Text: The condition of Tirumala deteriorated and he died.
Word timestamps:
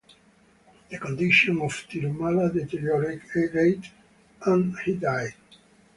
The 0.89 0.97
condition 0.97 1.61
of 1.61 1.73
Tirumala 1.87 2.51
deteriorated 2.51 3.85
and 4.43 4.75
he 4.79 4.95
died. 4.95 5.35